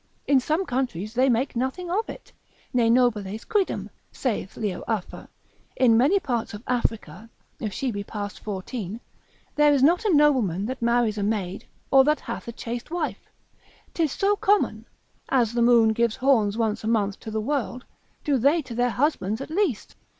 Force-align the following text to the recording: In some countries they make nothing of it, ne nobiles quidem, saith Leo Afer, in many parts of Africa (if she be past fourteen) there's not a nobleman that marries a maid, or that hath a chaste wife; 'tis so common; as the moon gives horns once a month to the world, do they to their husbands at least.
In 0.25 0.39
some 0.39 0.65
countries 0.65 1.13
they 1.13 1.29
make 1.29 1.55
nothing 1.55 1.91
of 1.91 2.09
it, 2.09 2.33
ne 2.73 2.89
nobiles 2.89 3.45
quidem, 3.45 3.91
saith 4.11 4.57
Leo 4.57 4.83
Afer, 4.87 5.27
in 5.75 5.95
many 5.95 6.19
parts 6.19 6.55
of 6.55 6.63
Africa 6.65 7.29
(if 7.59 7.71
she 7.71 7.91
be 7.91 8.03
past 8.03 8.39
fourteen) 8.39 8.99
there's 9.55 9.83
not 9.83 10.03
a 10.03 10.11
nobleman 10.11 10.65
that 10.65 10.81
marries 10.81 11.19
a 11.19 11.21
maid, 11.23 11.67
or 11.91 12.03
that 12.03 12.21
hath 12.21 12.47
a 12.47 12.51
chaste 12.51 12.89
wife; 12.89 13.29
'tis 13.93 14.11
so 14.13 14.35
common; 14.35 14.87
as 15.29 15.53
the 15.53 15.61
moon 15.61 15.89
gives 15.93 16.15
horns 16.15 16.57
once 16.57 16.83
a 16.83 16.87
month 16.87 17.19
to 17.19 17.29
the 17.29 17.39
world, 17.39 17.85
do 18.23 18.39
they 18.39 18.59
to 18.63 18.73
their 18.73 18.89
husbands 18.89 19.39
at 19.39 19.51
least. 19.51 19.95